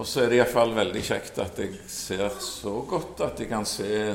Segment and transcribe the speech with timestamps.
[0.00, 3.66] Og så er det iallfall veldig kjekt at jeg ser så godt at jeg kan
[3.68, 4.14] se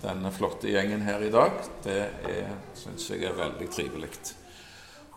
[0.00, 1.54] denne flotte gjengen her i dag.
[1.84, 2.00] Det
[2.74, 4.10] syns jeg er veldig trivelig.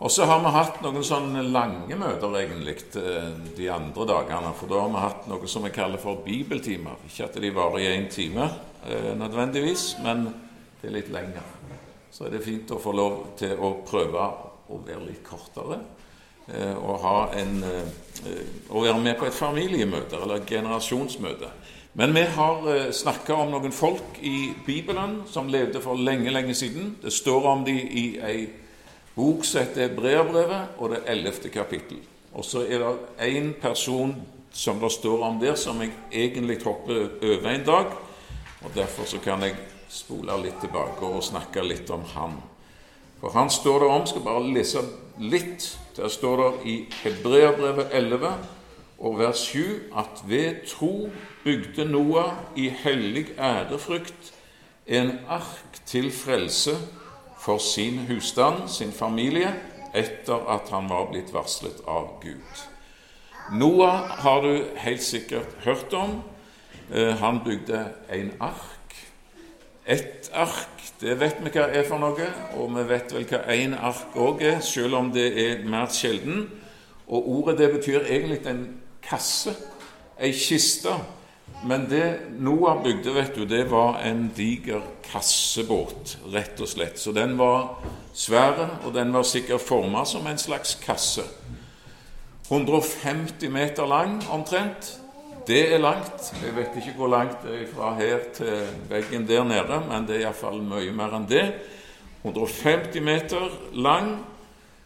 [0.06, 4.54] Og så har vi hatt noen sånne lange møter egentlig eh, de andre dagene.
[4.60, 7.02] For da har vi hatt noe som vi kaller for bibeltimer.
[7.10, 8.52] Ikke at de varer i én time
[8.86, 10.28] eh, nødvendigvis, men
[10.82, 11.50] det er litt lenger.
[12.14, 14.30] Så er det fint å få lov til å prøve
[14.70, 15.82] å være litt kortere.
[16.48, 17.64] Eh, ha en,
[18.70, 21.52] å være med på et familiemøte eller et generasjonsmøte.
[21.94, 26.56] Men vi har eh, snakka om noen folk i Bibelen som levde for lenge, lenge
[26.58, 26.96] siden.
[27.04, 28.48] Det står om dem i ei
[29.14, 32.00] bok som heter Hebreabrevet, og det ellevte kapittel.
[32.34, 34.16] Og så er det én person
[34.54, 37.94] som det står om der, som jeg egentlig hopper over en dag.
[38.64, 42.40] Og derfor så kan jeg spole litt tilbake og snakke litt om han.
[43.24, 44.82] For han står det om, skal bare lese
[45.24, 45.70] litt.
[45.96, 46.74] Der står det i
[47.06, 48.34] Hebreabrevet 11
[49.00, 49.62] og vers 7
[49.96, 51.08] at ved tro
[51.46, 54.34] bygde Noah i hellig ærefrykt
[54.88, 56.76] en ark til frelse
[57.40, 59.54] for sin husstand, sin familie,
[59.96, 62.68] etter at han var blitt varslet av Gud.
[63.56, 66.20] Noah har du helt sikkert hørt om.
[66.92, 68.73] Eh, han bygde en ark.
[69.88, 73.74] Et ark det vet vi hva er for noe, og vi vet vel hva én
[73.76, 76.46] ark òg er, selv om det er mer sjelden.
[77.08, 78.64] Og ordet det betyr egentlig en
[79.04, 79.52] kasse,
[80.16, 80.96] ei kiste.
[81.68, 82.06] Men det
[82.40, 87.00] Noah bygde, vet du, det var en diger kassebåt, rett og slett.
[87.00, 87.84] Så den var
[88.16, 91.28] svær, og den var sikkert forma som en slags kasse.
[92.48, 95.03] 150 meter lang omtrent.
[95.48, 96.34] Det er langt.
[96.44, 100.16] Jeg vet ikke hvor langt det er fra her til veggen der nede, men det
[100.16, 101.44] er iallfall mye mer enn det.
[102.24, 104.14] 150 meter lang,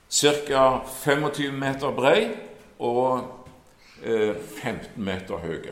[0.09, 0.63] ca.
[1.03, 2.31] 25 meter brei
[2.79, 3.27] og
[4.01, 5.69] eh, 15 meter høy.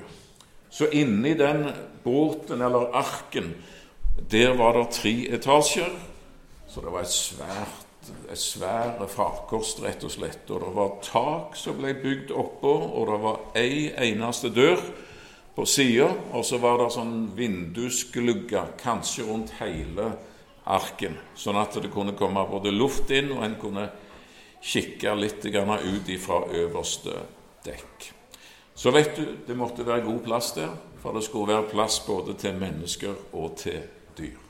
[0.69, 1.71] Så inni den
[2.03, 3.55] båten, eller arken,
[4.31, 5.89] der var det tre etasjer.
[6.69, 7.84] Så det var et svært
[8.35, 10.45] svære farkost, rett og slett.
[10.51, 14.81] Og det var tak som ble bygd oppå, og det var ei eneste dør
[15.55, 16.09] på sida.
[16.33, 20.11] Og så var det sånn vindusglugger, kanskje rundt hele
[20.65, 23.89] arken, sånn at det kunne komme både luft inn, og en kunne
[24.65, 27.13] kikke litt ut ifra øverste
[27.65, 28.11] dekk.
[28.75, 32.33] Så vet du, det måtte være god plass der, for det skulle være plass både
[32.33, 33.85] til mennesker og til
[34.17, 34.41] dyr.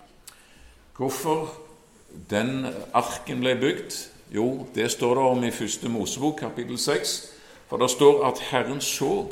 [0.96, 1.65] Hvorfor
[2.30, 3.96] den arken ble bygd?
[4.36, 7.16] Jo, det står det om i første Mosebok, kapittel 6.
[7.70, 9.28] For det står at Herren så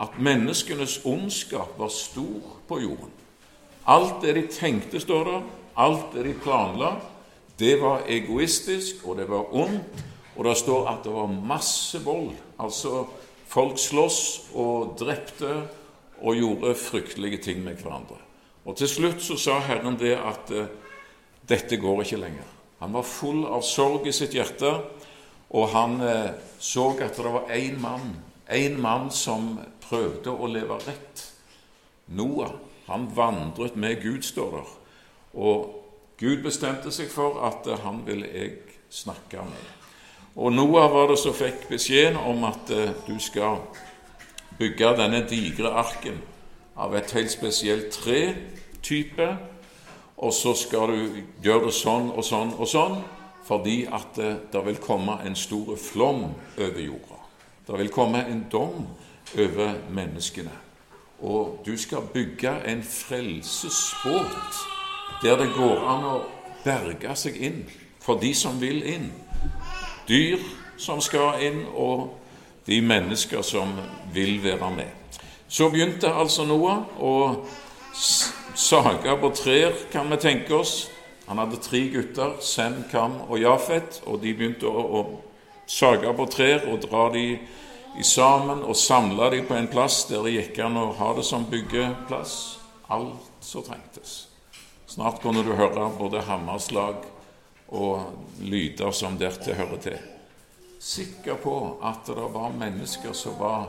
[0.00, 3.12] at menneskenes ondskap var stor på jorden.
[3.86, 5.40] Alt det de tenkte, står det,
[5.76, 6.94] alt det de planla,
[7.58, 10.04] det var egoistisk, og det var ondt.
[10.36, 12.30] Og det står at det var masse vold.
[12.58, 13.04] Altså
[13.46, 15.50] folk sloss og drepte
[16.22, 18.16] og gjorde fryktelige ting med hverandre.
[18.64, 20.70] Og til slutt så sa Herren det at eh,
[21.50, 22.48] dette går ikke lenger.
[22.80, 24.70] Han var full av sorg i sitt hjerte,
[25.50, 26.30] og han eh,
[26.62, 28.14] så at det var én mann,
[28.48, 31.26] én mann som prøvde å leve rett.
[32.14, 32.56] Noah.
[32.90, 34.70] Han vandret med Gud, står der.
[35.38, 35.76] Og
[36.18, 38.56] Gud bestemte seg for at eh, han ville jeg
[38.90, 39.68] snakke med.
[40.40, 43.60] Og Noah var det som fikk beskjeden om at eh, du skal
[44.58, 46.18] bygge denne digre arken
[46.80, 49.28] av et helt spesielt tre-type
[50.20, 52.98] og så skal du gjøre det sånn og sånn og sånn,
[53.46, 56.26] fordi at det, det vil komme en stor flom
[56.58, 57.20] over jorda.
[57.66, 58.84] Det vil komme en dom
[59.38, 60.52] over menneskene.
[61.24, 64.60] Og du skal bygge en frelsesbåt
[65.22, 66.16] der det går an å
[66.64, 67.64] berge seg inn
[68.00, 69.10] for de som vil inn.
[70.08, 70.40] Dyr
[70.80, 72.16] som skal inn, og
[72.66, 73.72] de mennesker som
[74.14, 75.18] vil være med.
[75.48, 77.12] Så begynte altså Noah å
[78.54, 80.90] saga på trær, kan vi tenke oss.
[81.26, 86.26] Han hadde tre gutter, Sem, Kam og Jafet, og de begynte å, å sage på
[86.30, 87.24] trær og dra de
[87.98, 91.26] i sammen og samle de på en plass der det gikk an å ha det
[91.26, 92.34] som byggeplass.
[92.90, 94.26] Alt som trengtes.
[94.90, 97.04] Snart kunne du høre både hammerslag
[97.70, 100.00] og lyder som dertil hører til.
[100.80, 101.54] Sikker på
[101.86, 103.68] at det var mennesker som var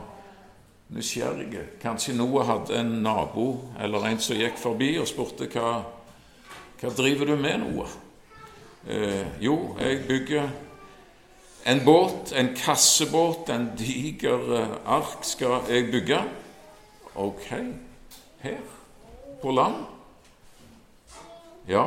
[0.92, 1.66] nysgjerrige.
[1.82, 3.46] Kanskje Noah hadde en nabo
[3.80, 5.82] eller en som gikk forbi og spurte hva,
[6.80, 7.96] hva driver du med, Noah?
[8.88, 10.48] Eh, jo, jeg bygger
[11.66, 16.22] en båt, en kassebåt, en diger eh, ark skal jeg bygge.
[17.14, 17.46] Ok,
[18.42, 18.58] her
[19.42, 19.84] på land?
[21.68, 21.84] Ja.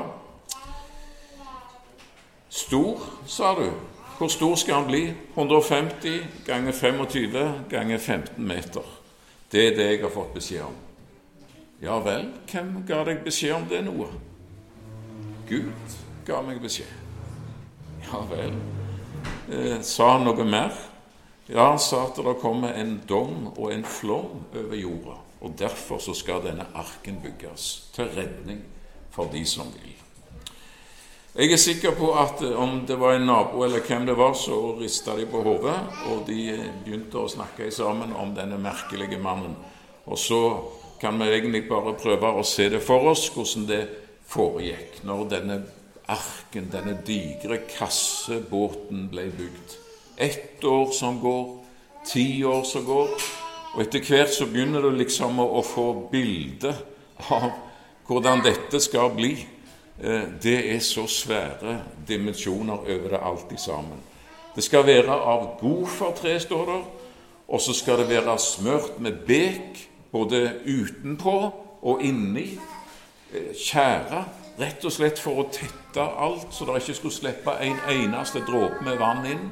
[2.50, 3.95] Stor, sa du.
[4.18, 5.14] Hvor stor skal han bli?
[5.34, 8.84] 150 ganger 25 ganger 15 meter.
[9.52, 10.78] Det er det jeg har fått beskjed om.
[11.84, 14.08] Ja vel, hvem ga deg beskjed om det, noe?
[15.50, 16.94] Gud ga meg beskjed.
[18.08, 18.56] Ja vel.
[19.52, 20.72] Eh, sa han noe mer?
[21.52, 25.20] Ja, han sa at det kommer en dom og en flom over jorda.
[25.42, 28.64] Og derfor så skal denne arken bygges til redning
[29.12, 30.05] for de som vil.
[31.36, 34.38] Jeg er sikker på at eh, om det var en nabo eller hvem det var,
[34.40, 35.74] så rista de på hodet,
[36.08, 36.54] og de
[36.86, 39.52] begynte å snakke sammen om denne merkelige mannen.
[40.08, 40.40] Og så
[41.02, 43.82] kan vi egentlig bare prøve å se det for oss, hvordan det
[44.32, 45.58] foregikk når denne
[46.08, 49.76] arken, denne digre kassebåten, ble bygd.
[50.16, 51.50] Ett år som går,
[52.08, 53.12] ti år som går,
[53.74, 56.72] og etter hvert så begynner du liksom å få bilde
[57.28, 57.50] av
[58.08, 59.34] hvordan dette skal bli.
[60.04, 64.00] Eh, det er så svære dimensjoner over det alt sammen.
[64.56, 65.60] Det skal være av
[66.16, 66.82] tre står det,
[67.48, 72.60] og så skal det være smørt med bek både utenpå og inni.
[73.66, 77.80] Tjære, eh, rett og slett for å tette alt, så det ikke skulle slippe en
[77.90, 79.52] eneste dråpe med vann inn.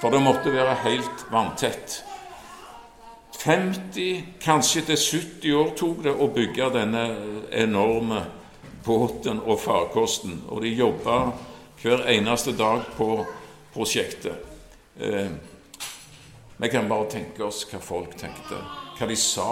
[0.00, 2.04] For det måtte være helt vanntett.
[3.38, 7.16] 50, kanskje til 70 år tok det å bygge denne
[7.52, 8.22] enorme
[8.84, 11.32] båten og farkosten, og de jobba
[11.82, 13.24] hver eneste dag på
[13.74, 14.36] prosjektet.
[14.98, 15.30] Eh,
[16.56, 18.58] vi kan bare tenke oss hva folk tenkte,
[18.98, 19.48] hva de sa,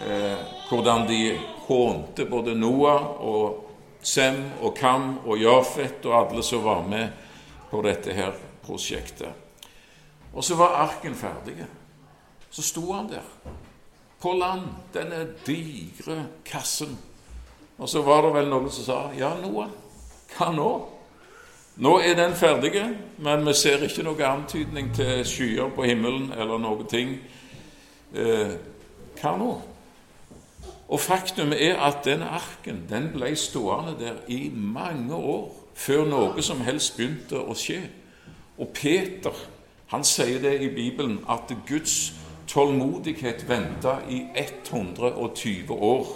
[0.00, 0.38] eh,
[0.68, 3.62] hvordan de hånte både Noah og
[4.06, 7.10] Sem og Kam og Jafet og alle som var med
[7.70, 9.32] på dette her prosjektet.
[10.32, 11.64] Og så var arken ferdig.
[12.50, 13.24] Så sto han der,
[14.20, 16.96] på land, denne digre kassen
[17.78, 19.72] og så var det vel noen som sa ja, Noah,
[20.36, 20.70] hva nå?
[21.76, 22.86] Nå er den ferdige,
[23.20, 27.18] men vi ser ikke noe antydning til skyer på himmelen eller noe ting.
[28.16, 28.54] Eh,
[29.20, 29.50] hva nå?
[30.88, 36.42] Og faktum er at den arken den ble stående der i mange år før noe
[36.42, 37.82] som helst begynte å skje.
[38.56, 39.36] Og Peter
[39.92, 42.14] han sier det i Bibelen at Guds
[42.48, 46.06] tålmodighet venta i 120 år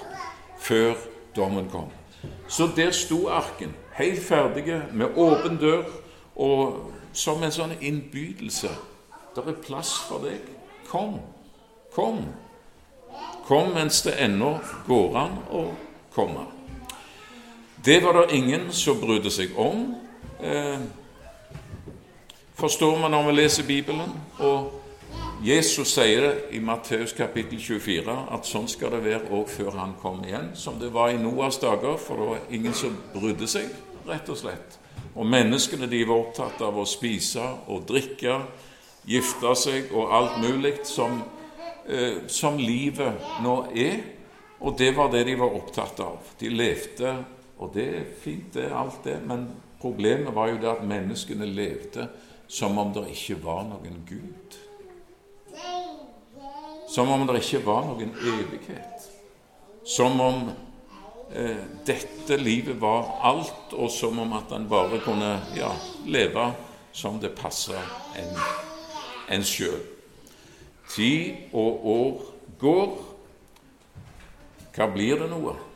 [0.59, 0.95] før
[1.37, 1.91] dommen kom.
[2.49, 5.85] Så der sto arken, helt ferdige, med åpen dør,
[6.37, 8.71] og som en sånn innbydelse.
[9.35, 10.41] Det er plass for deg.
[10.89, 11.21] Kom.
[11.95, 12.25] Kom.
[13.47, 14.57] Kom mens det ennå
[14.87, 15.65] går an å
[16.15, 16.47] komme.
[17.85, 19.95] Det var det ingen som brydde seg om,
[20.41, 20.79] eh,
[22.55, 24.13] forstår man når vi leser Bibelen.
[24.39, 24.80] og
[25.43, 29.95] Jesus sier det i Matteus kapittel 24 at sånn skal det være òg før han
[29.97, 33.71] kommer igjen, som det var i Noas dager, for det var ingen som brydde seg,
[34.05, 34.77] rett og slett.
[35.17, 38.37] Og menneskene de var opptatt av å spise og drikke,
[39.09, 41.23] gifte seg og alt mulig som,
[41.89, 43.97] eh, som livet nå er.
[44.61, 46.35] Og det var det de var opptatt av.
[46.39, 47.17] De levde,
[47.59, 49.49] og det er fint, det alt det, men
[49.81, 52.11] problemet var jo det at menneskene levde
[52.47, 54.70] som om det ikke var noen Gud.
[56.91, 59.05] Som om det ikke var noen evighet.
[59.87, 60.49] Som om
[61.31, 65.71] eh, dette livet var alt, og som om at en bare kunne ja,
[66.11, 66.49] leve
[66.93, 67.79] som det passer
[68.19, 68.35] en,
[69.31, 69.79] en sjøl.
[70.91, 72.27] Tid og år
[72.59, 72.95] går.
[74.75, 75.70] Hva blir det noe?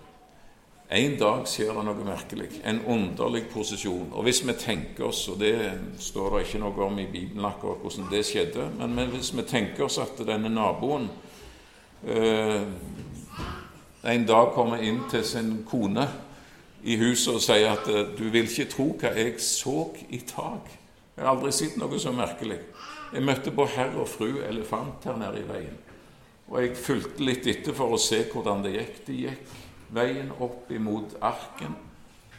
[0.93, 4.11] En dag skjer det noe merkelig, en underlig posisjon.
[4.13, 5.57] Og hvis vi tenker oss, og det
[5.99, 9.87] står det ikke noe om i Bibelen akkurat hvordan det skjedde, men hvis vi tenker
[9.87, 11.09] oss at denne naboen
[12.05, 12.69] eh,
[14.05, 16.05] en dag kommer inn til sin kone
[16.85, 20.79] i huset og sier at eh, 'du vil ikke tro hva jeg så i tak'.
[21.17, 22.61] Jeg har aldri sett noe så merkelig.
[23.15, 25.77] Jeg møtte på herr og fru elefant her nede i veien.
[26.51, 29.07] Og jeg fulgte litt etter for å se hvordan det gikk.
[29.07, 29.55] Det gikk
[29.95, 31.77] veien opp imot arken,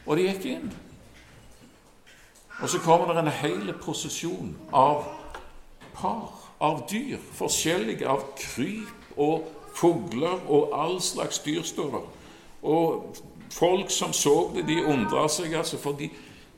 [0.06, 0.74] og de gikk inn.
[2.62, 5.04] Og så kommer det en hel prosesjon av
[5.96, 6.32] par,
[6.64, 12.06] av dyr, forskjellige, av kryp og fugler og all slags dyr, står der.
[12.64, 13.18] Og
[13.52, 16.10] folk som så det, de undra seg, altså, for de,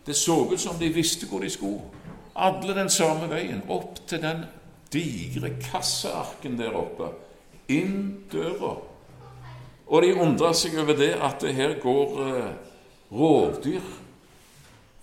[0.05, 1.81] det så ut som de visste hvor de skulle.
[2.37, 4.45] Alle den samme veien, opp til den
[4.93, 7.09] digre kassearken der oppe.
[7.73, 8.77] Inn døra.
[9.87, 12.49] Og de undrer seg over det at det her går eh,
[13.11, 13.85] rovdyr.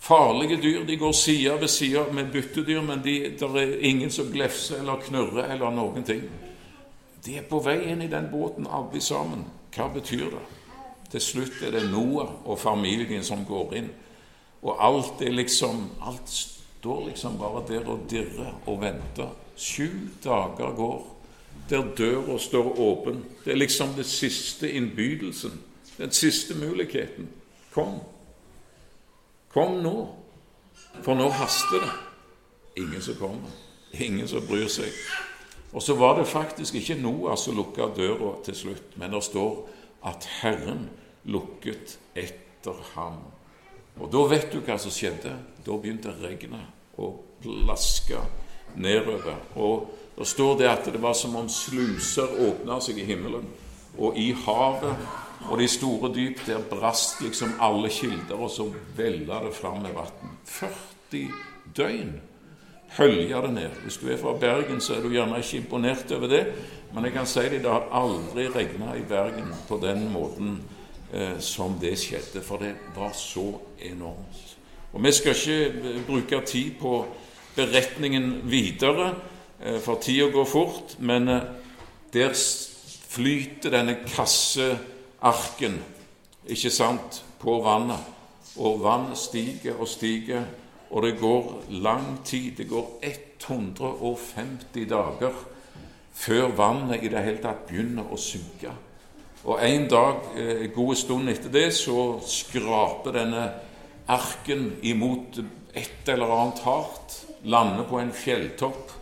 [0.04, 0.82] Farlige dyr.
[0.84, 5.54] De går side ved side med byttedyr, men det er ingen som glefser eller knurrer
[5.54, 6.26] eller noen ting.
[7.24, 9.46] De er på vei inn i den båten, alle sammen.
[9.72, 10.42] Hva betyr det?
[11.14, 13.88] Til slutt er det Noah og familien som går inn.
[14.64, 19.30] Og alt er liksom Alt står liksom bare der og dirrer og venter.
[19.56, 19.88] Sju
[20.24, 21.13] dager går.
[21.70, 23.24] Der døra står åpen.
[23.44, 25.60] Det er liksom den siste innbydelsen,
[25.98, 27.28] den siste muligheten.
[27.72, 28.00] Kom.
[29.52, 30.08] Kom nå,
[31.02, 31.92] for nå haster det.
[32.82, 33.50] Ingen som kommer.
[33.92, 34.90] Ingen som bryr seg.
[35.72, 39.68] Og så var det faktisk ikke Noah som lukka døra til slutt, men det står
[40.06, 40.88] at Herren
[41.24, 43.18] lukket etter ham.
[43.98, 45.32] Og da vet du hva som skjedde.
[45.64, 47.10] Da begynte regnet å
[47.42, 48.20] plaske
[48.76, 49.38] nedover.
[49.54, 53.46] Og da står det at det var som om sluser åpna seg i himmelen.
[53.98, 54.94] Og i havet
[55.50, 59.92] og de store dyp, der brast liksom alle kilder, og så vella det fram med
[59.94, 60.38] vann.
[60.46, 61.26] 40
[61.76, 62.14] døgn
[62.96, 63.82] hølja det ned.
[63.82, 66.44] Hvis du er fra Bergen, så er du gjerne ikke imponert over det,
[66.94, 70.58] men jeg kan si deg det har aldri regna i Bergen på den måten
[71.12, 73.48] eh, som det skjedde, for det var så
[73.82, 74.56] enormt.
[74.92, 77.04] Og Vi skal ikke eh, bruke tid på
[77.56, 79.14] beretningen videre,
[79.80, 81.42] for tida går fort, men eh,
[82.12, 82.34] der
[83.08, 85.78] flyter denne kassearken,
[86.46, 88.10] ikke sant, på vannet.
[88.60, 90.44] Og vannet stiger og stiger,
[90.90, 92.50] og det går lang tid.
[92.58, 95.32] Det går 150 dager
[96.14, 98.70] før vannet i det hele tatt begynner å synke.
[99.44, 103.46] Og en dag, en eh, god stund etter det, så skraper denne
[104.12, 105.40] arken imot
[105.74, 107.16] et eller annet hardt,
[107.48, 108.92] lander på en fjelltopp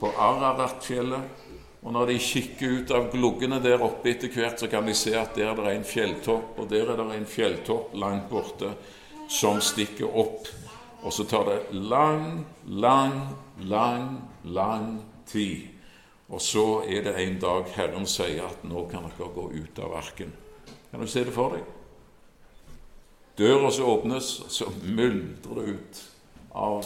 [0.00, 1.46] på Araratfjellet
[1.86, 5.12] og når de kikker ut av gluggene der oppe etter hvert, så kan de se
[5.14, 8.72] at der er en fjelltopp, og der er det en fjelltopp langt borte
[9.30, 10.48] som stikker opp.
[11.06, 13.20] Og så tar det lang, lang,
[13.70, 14.08] lang,
[14.42, 14.98] lang
[15.30, 15.68] tid.
[16.26, 19.94] Og så er det en dag Herren sier at nå kan dere gå ut av
[20.00, 20.34] arken.
[20.90, 21.62] Kan du se det for deg?
[23.38, 26.02] Døra som åpnes, så myldrer det ut
[26.50, 26.82] av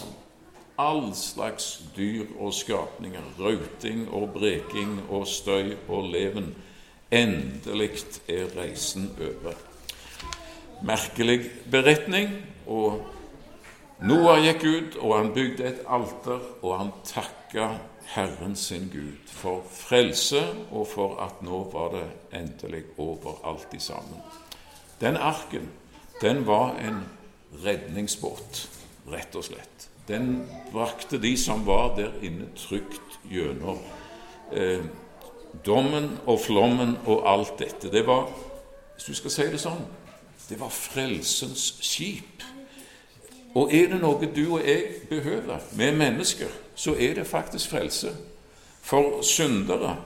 [0.80, 6.54] all slags dyr og skapninger, rauting og breking og støy og leven.
[7.12, 9.56] Endelig er reisen over.
[10.82, 12.30] Merkelig beretning.
[12.66, 13.02] og
[14.00, 17.66] Noah gikk ut, og han bygde et alter, og han takka
[18.14, 22.06] Herren sin Gud for frelse og for at nå var det
[22.40, 24.22] endelig over alt i sammen.
[25.00, 25.68] Den arken,
[26.22, 27.04] den var en
[27.64, 28.68] redningsbåt,
[29.10, 33.78] rett og slett den brakte de som var der inne, trygt gjennom
[34.52, 34.82] eh,
[35.66, 37.90] dommen og flommen og alt dette.
[37.92, 38.28] Det var,
[38.94, 39.82] hvis du skal si det sånn,
[40.48, 42.42] det var frelsens skip.
[43.54, 48.12] Og er det noe du og jeg behøver med mennesker, så er det faktisk frelse.
[48.82, 49.96] For syndere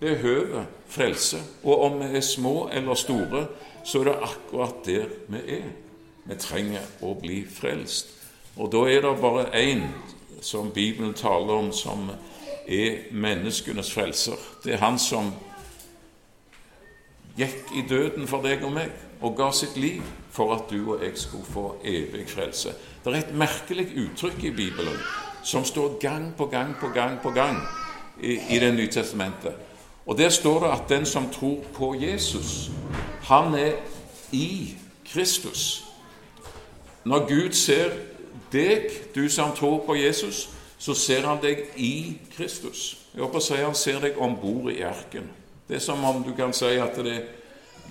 [0.00, 1.40] behøver frelse.
[1.64, 3.46] Og om vi er små eller store,
[3.84, 5.72] så er det akkurat der vi er.
[6.26, 8.12] Vi trenger å bli frelst.
[8.56, 9.82] Og da er det bare én
[10.40, 12.10] som Bibelen taler om, som
[12.68, 14.36] er menneskenes frelser.
[14.64, 15.32] Det er han som
[17.36, 21.04] gikk i døden for deg og meg og ga sitt liv for at du og
[21.04, 22.72] jeg skulle få evig frelse.
[23.04, 24.98] Det er et merkelig uttrykk i Bibelen
[25.44, 27.60] som står gang på gang på gang på gang
[28.20, 29.54] i, i Det nye testamentet.
[30.06, 32.70] Og Der står det at den som tror på Jesus,
[33.22, 33.72] han er
[34.32, 35.84] i Kristus.
[37.04, 37.90] Når Gud ser
[38.52, 40.48] deg, du som tror på Jesus,
[40.78, 42.96] så ser han deg i Kristus.
[43.14, 45.30] Jeg håper å si Han ser deg om bord i arken.
[45.68, 47.16] Det er som om du kan si at det,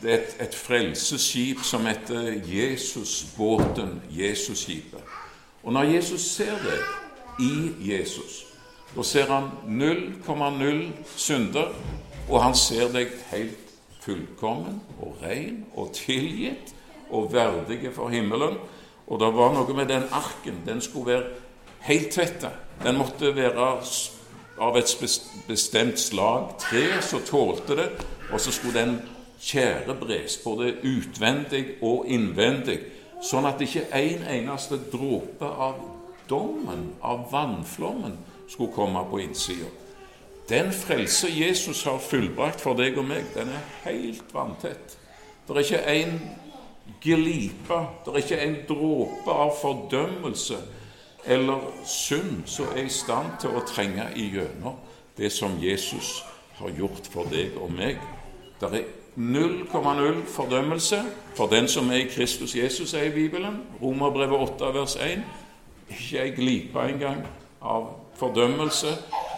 [0.01, 5.01] det er et, et frelsesskip som heter Jesusbåten, Jesusskipet.
[5.63, 8.45] Og når Jesus ser deg i Jesus,
[8.95, 10.85] da ser han 0,0
[11.17, 11.74] synder,
[12.29, 13.74] og han ser deg helt
[14.05, 16.75] fullkommen og ren og tilgitt
[17.09, 18.57] og verdige for himmelen.
[19.07, 20.63] Og det var noe med den arken.
[20.65, 21.24] Den skulle være
[21.85, 22.50] helt tvetta.
[22.83, 23.67] Den måtte være
[24.59, 24.95] av et
[25.47, 27.89] bestemt slag tre som tålte det,
[28.31, 28.95] og så skulle den
[29.39, 32.79] tjærebres, både utvendig og innvendig,
[33.21, 35.81] sånn at ikke en eneste dråpe av
[36.29, 38.17] dommen, av vannflommen,
[38.50, 39.69] skulle komme på innsida.
[40.50, 44.97] Den frelse Jesus har fullbrakt for deg og meg, den er helt vanntett.
[45.45, 46.19] Det er ikke en
[47.01, 47.80] glipe.
[48.06, 50.58] Det er ikke en dråpe av fordømmelse
[51.25, 54.77] eller synd som er i stand til å trenge igjennom
[55.18, 56.20] det som Jesus
[56.60, 57.98] har gjort for deg og meg.
[58.62, 61.01] Det er 0,0 fordømmelse
[61.36, 63.62] for den som er i Kristus Jesus, sier Bibelen.
[63.82, 65.24] Romerbrevet 8, vers 1.
[65.89, 67.24] Ikke ei glipe engang
[67.62, 67.89] av
[68.20, 68.94] fordømmelse.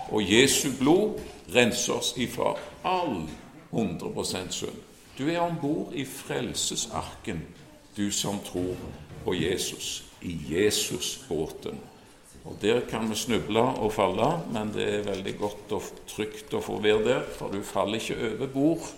[0.09, 1.19] Og Jesu blod
[1.55, 3.27] renser oss ifra all
[3.71, 4.86] 100 synd.
[5.17, 7.41] Du er om bord i frelsesarken,
[7.97, 8.75] du som tror
[9.23, 11.79] på Jesus, i Jesusbåten.
[12.45, 16.61] Og Der kan vi snuble og falle, men det er veldig godt og trygt å
[16.61, 18.91] få være der, for du faller ikke over bord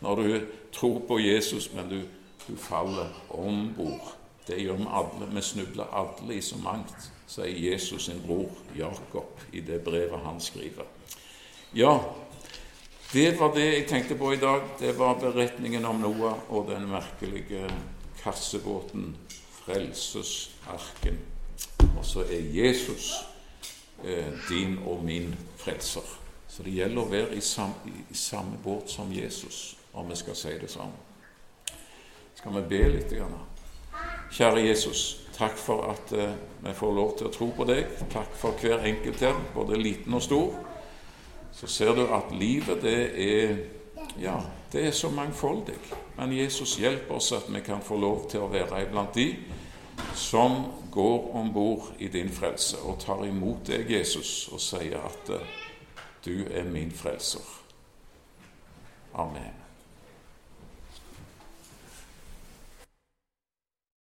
[0.00, 0.40] når du
[0.72, 2.00] tror på Jesus, men du,
[2.48, 4.16] du faller om bord.
[4.46, 5.30] Det gjør vi alle.
[5.34, 10.40] Vi snubler alle i så mangt, sier Jesus sin bror Jakob i det brevet han
[10.40, 10.88] skriver.
[11.74, 12.00] Ja,
[13.12, 14.62] det var det jeg tenkte på i dag.
[14.78, 17.66] Det var beretningen om Noah og den merkelige
[18.22, 19.16] kassebåten
[19.64, 21.18] Frelsesarken.
[21.98, 23.12] Og så er Jesus
[24.04, 26.06] eh, din og min frelser.
[26.48, 30.38] Så det gjelder å være i, sam, i, samme båt som Jesus, om vi skal
[30.38, 30.94] si det sånn.
[32.38, 33.10] Skal vi be litt?
[33.10, 33.34] Grann?
[34.30, 37.90] Kjære Jesus, takk for at eh, vi får lov til å tro på deg.
[38.14, 40.54] Takk for hver enkelt her, både liten og stor.
[41.52, 43.56] Så ser du at livet, det er
[44.18, 44.40] ja,
[44.72, 45.74] det er så mangfoldig.
[46.16, 49.34] Men Jesus hjelper oss at vi kan få lov til å være iblant de
[50.14, 55.32] som går om bord i din frelse og tar imot deg, Jesus, og sier at
[55.34, 55.56] eh,
[56.24, 57.44] du er min frelser.
[59.14, 59.69] Amen.